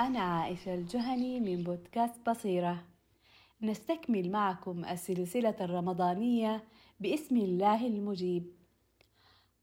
أنا 0.00 0.18
عائشة 0.18 0.74
الجهني 0.74 1.40
من 1.40 1.64
بودكاست 1.64 2.30
بصيرة. 2.30 2.84
نستكمل 3.62 4.30
معكم 4.30 4.84
السلسلة 4.84 5.54
الرمضانية 5.60 6.64
باسم 7.00 7.36
الله 7.36 7.86
المجيب. 7.86 8.52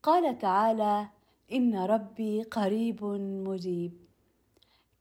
قال 0.04 0.38
تعالى 0.38 1.08
إن 1.52 1.76
ربي 1.76 2.44
قريب 2.44 3.04
مجيب. 3.48 3.92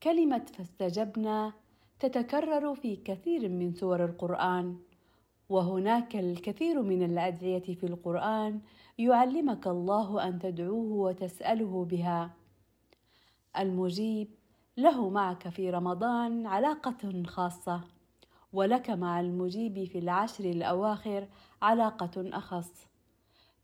كلمة 0.02 0.44
فاستجبنا 0.58 1.52
تتكرر 2.00 2.74
في 2.74 2.96
كثير 2.96 3.48
من 3.48 3.74
سور 3.74 4.04
القرآن 4.04 4.76
وهناك 5.48 6.16
الكثير 6.16 6.82
من 6.82 7.02
الأدعية 7.02 7.74
في 7.74 7.86
القرآن 7.86 8.60
يعلمك 8.98 9.66
الله 9.66 10.28
أن 10.28 10.38
تدعوه 10.38 10.92
وتسأله 10.92 11.84
بها. 11.84 12.30
المجيب 13.58 14.28
له 14.76 15.10
معك 15.10 15.48
في 15.48 15.70
رمضان 15.70 16.46
علاقة 16.46 17.22
خاصة 17.26 17.80
ولك 18.52 18.90
مع 18.90 19.20
المجيب 19.20 19.84
في 19.84 19.98
العشر 19.98 20.44
الأواخر 20.44 21.28
علاقة 21.62 22.10
أخص. 22.16 22.88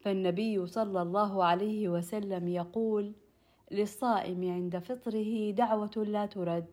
فالنبي 0.00 0.66
صلى 0.66 1.02
الله 1.02 1.44
عليه 1.44 1.88
وسلم 1.88 2.48
يقول 2.48 3.12
للصائم 3.70 4.52
عند 4.52 4.78
فطره 4.78 5.50
دعوة 5.50 5.90
لا 5.96 6.26
ترد. 6.26 6.66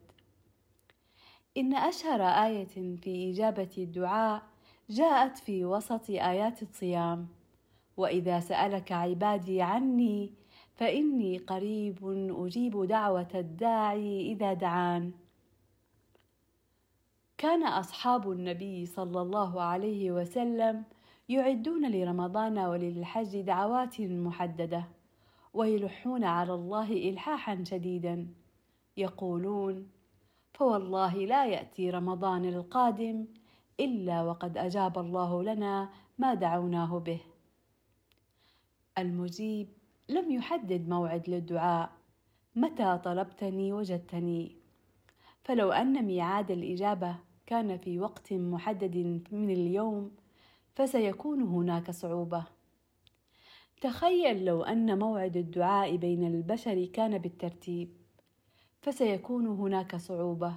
إن 1.58 1.76
أشهر 1.76 2.22
آية 2.22 2.98
في 2.98 3.32
إجابة 3.32 3.70
الدعاء 3.78 4.44
جاءت 4.90 5.38
في 5.38 5.66
وسط 5.66 6.10
آيات 6.10 6.62
الصيام. 6.62 7.28
وإذا 7.98 8.40
سألك 8.40 8.92
عبادي 8.92 9.62
عني 9.62 10.34
فإني 10.76 11.38
قريب 11.38 11.98
أجيب 12.46 12.86
دعوة 12.86 13.28
الداعي 13.36 14.32
إذا 14.32 14.54
دعان. 14.54 15.12
كان 17.38 17.64
أصحاب 17.64 18.32
النبي 18.32 18.86
صلى 18.86 19.22
الله 19.22 19.62
عليه 19.62 20.12
وسلم 20.12 20.84
يعدون 21.30 21.92
لرمضان 21.92 22.58
وللحج 22.58 23.42
دعوات 23.42 24.02
محددة، 24.02 24.88
ويلحون 25.54 26.24
على 26.24 26.54
الله 26.54 27.10
إلحاحا 27.10 27.64
شديدا، 27.64 28.28
يقولون: 28.98 29.90
فوالله 30.54 31.16
لا 31.16 31.46
يأتي 31.46 31.90
رمضان 31.90 32.46
القادم 32.46 33.26
إلا 33.80 34.24
وقد 34.24 34.58
أجاب 34.58 35.00
الله 35.00 35.44
لنا 35.44 35.90
ما 36.18 36.34
دعوناه 36.34 37.00
به. 37.00 37.20
المجيب 38.98 39.68
لم 40.10 40.32
يحدد 40.32 40.90
موعد 40.90 41.30
للدعاء. 41.30 41.92
متى 42.56 43.00
طلبتني 43.04 43.74
وجدتني؟ 43.74 44.56
فلو 45.44 45.72
أن 45.72 46.06
ميعاد 46.06 46.52
الإجابة 46.52 47.16
كان 47.46 47.78
في 47.78 48.00
وقت 48.00 48.34
محدد 48.34 48.98
من 49.32 49.50
اليوم 49.50 50.12
فسيكون 50.76 51.42
هناك 51.42 51.92
صعوبة. 51.92 52.46
تخيل 53.82 54.46
لو 54.46 54.64
أن 54.64 55.00
موعد 55.00 55.38
الدعاء 55.38 55.96
بين 55.96 56.24
البشر 56.28 56.86
كان 56.86 57.18
بالترتيب 57.18 57.90
فسيكون 58.82 59.48
هناك 59.48 59.96
صعوبة. 59.96 60.54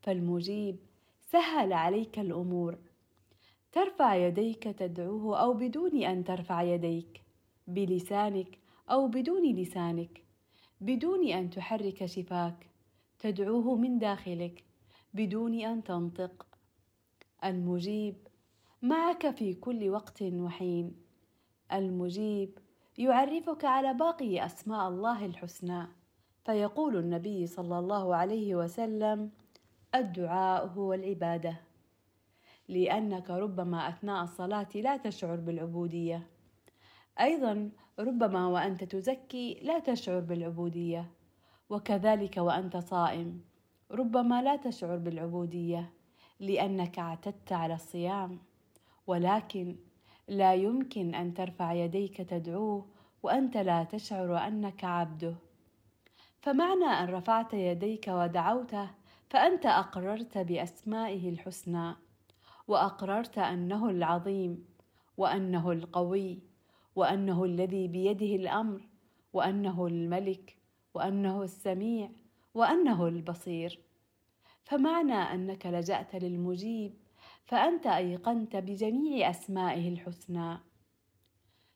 فالمجيب 0.00 0.76
سهل 1.20 1.72
عليك 1.72 2.18
الأمور. 2.18 2.78
ترفع 3.72 4.14
يديك 4.14 4.62
تدعوه 4.62 5.40
أو 5.40 5.54
بدون 5.54 6.02
أن 6.02 6.24
ترفع 6.24 6.62
يديك. 6.62 7.22
بلسانك 7.66 8.58
أو 8.90 9.08
بدون 9.08 9.54
لسانك 9.54 10.22
بدون 10.80 11.28
أن 11.28 11.50
تحرك 11.50 12.06
شفاك 12.06 12.70
تدعوه 13.18 13.76
من 13.76 13.98
داخلك 13.98 14.64
بدون 15.14 15.60
أن 15.60 15.84
تنطق. 15.84 16.46
المجيب 17.44 18.14
معك 18.82 19.30
في 19.30 19.54
كل 19.54 19.88
وقت 19.90 20.22
وحين. 20.22 20.94
المجيب 21.72 22.58
يعرفك 22.98 23.64
على 23.64 23.94
باقي 23.94 24.46
أسماء 24.46 24.88
الله 24.88 25.26
الحسنى. 25.26 25.86
فيقول 26.44 26.96
النبي 26.96 27.46
صلى 27.46 27.78
الله 27.78 28.16
عليه 28.16 28.54
وسلم 28.54 29.30
الدعاء 29.94 30.66
هو 30.66 30.92
العبادة. 30.92 31.60
لأنك 32.68 33.30
ربما 33.30 33.88
أثناء 33.88 34.24
الصلاة 34.24 34.68
لا 34.74 34.96
تشعر 34.96 35.36
بالعبودية. 35.36 36.26
أيضا 37.20 37.70
ربما 37.98 38.46
وأنت 38.46 38.84
تزكي 38.84 39.60
لا 39.62 39.78
تشعر 39.78 40.20
بالعبودية. 40.20 41.10
وكذلك 41.70 42.36
وأنت 42.36 42.76
صائم 42.76 43.40
ربما 43.90 44.42
لا 44.42 44.56
تشعر 44.56 44.96
بالعبودية 44.96 45.92
لأنك 46.40 46.98
اعتدت 46.98 47.52
على 47.52 47.74
الصيام. 47.74 48.38
ولكن 49.06 49.76
لا 50.28 50.54
يمكن 50.54 51.14
أن 51.14 51.34
ترفع 51.34 51.72
يديك 51.72 52.16
تدعوه 52.16 52.86
وأنت 53.22 53.56
لا 53.56 53.84
تشعر 53.84 54.38
أنك 54.46 54.84
عبده. 54.84 55.34
فمعنى 56.40 56.84
أن 56.84 57.08
رفعت 57.08 57.54
يديك 57.54 58.08
ودعوته 58.08 58.90
فأنت 59.30 59.66
أقررت 59.66 60.38
بأسمائه 60.38 61.28
الحسنى 61.28 61.94
وأقررت 62.68 63.38
أنه 63.38 63.90
العظيم 63.90 64.64
وأنه 65.16 65.72
القوي. 65.72 66.55
وأنه 66.96 67.44
الذي 67.44 67.88
بيده 67.88 68.36
الأمر 68.36 68.88
وأنه 69.32 69.86
الملك 69.86 70.58
وأنه 70.94 71.42
السميع 71.42 72.10
وأنه 72.54 73.08
البصير. 73.08 73.80
فمعنى 74.64 75.14
أنك 75.14 75.66
لجأت 75.66 76.14
للمجيب 76.14 76.92
فأنت 77.44 77.86
أيقنت 77.86 78.56
بجميع 78.56 79.30
أسمائه 79.30 79.88
الحسنى. 79.88 80.58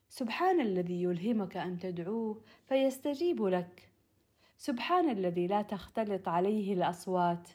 سبحان 0.09 0.61
الذي 0.61 1.03
يلهمك 1.03 1.57
أن 1.57 1.79
تدعوه 1.79 2.41
فيستجيب 2.65 3.43
لك. 3.43 3.91
سبحان 4.57 5.09
الذي 5.09 5.47
لا 5.47 5.61
تختلط 5.61 6.27
عليه 6.27 6.73
الأصوات. 6.73 7.49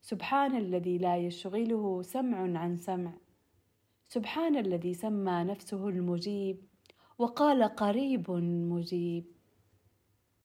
سبحان 0.00 0.56
الذي 0.56 0.98
لا 0.98 1.16
يشغله 1.16 2.02
سمع 2.02 2.58
عن 2.58 2.76
سمع. 2.76 3.12
سبحان 4.08 4.56
الذي 4.56 4.94
سمى 4.94 5.44
نفسه 5.44 5.88
المجيب. 5.88 6.68
وقال 7.18 7.62
قريب 7.64 8.30
مجيب. 8.70 9.37